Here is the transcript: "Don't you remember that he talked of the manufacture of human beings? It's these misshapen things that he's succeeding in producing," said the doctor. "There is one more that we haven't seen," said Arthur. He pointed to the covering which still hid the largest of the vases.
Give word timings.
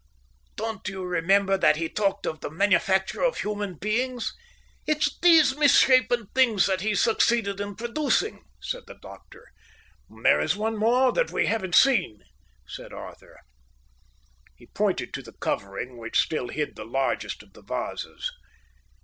"Don't 0.55 0.87
you 0.89 1.03
remember 1.03 1.59
that 1.59 1.75
he 1.75 1.87
talked 1.87 2.25
of 2.25 2.39
the 2.39 2.49
manufacture 2.49 3.21
of 3.21 3.37
human 3.41 3.75
beings? 3.75 4.33
It's 4.87 5.15
these 5.21 5.55
misshapen 5.55 6.25
things 6.33 6.65
that 6.65 6.81
he's 6.81 6.99
succeeding 7.03 7.59
in 7.59 7.75
producing," 7.75 8.43
said 8.59 8.87
the 8.87 8.95
doctor. 8.99 9.51
"There 10.09 10.41
is 10.41 10.55
one 10.55 10.75
more 10.75 11.11
that 11.11 11.29
we 11.29 11.45
haven't 11.45 11.75
seen," 11.75 12.23
said 12.65 12.91
Arthur. 12.93 13.41
He 14.55 14.65
pointed 14.73 15.13
to 15.13 15.21
the 15.21 15.33
covering 15.39 15.99
which 15.99 16.17
still 16.19 16.47
hid 16.47 16.75
the 16.75 16.83
largest 16.85 17.43
of 17.43 17.53
the 17.53 17.61
vases. 17.61 18.31